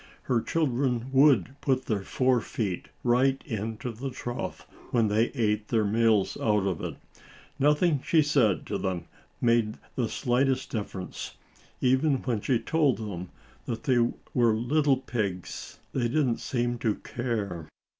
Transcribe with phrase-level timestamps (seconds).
[0.23, 5.85] Her children would put their fore feet right into the trough when they ate their
[5.85, 6.95] meals out of it.
[7.59, 9.05] Nothing she said to them
[9.41, 11.35] made the slightest difference.
[11.81, 13.29] Even when she told them
[13.67, 13.99] that they
[14.33, 17.69] were little pigs they didn't seem to care.